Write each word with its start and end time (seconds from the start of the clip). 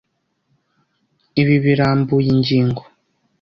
Ibi 1.41 1.55
birambuye 1.63 2.27
ingingo. 2.35 2.81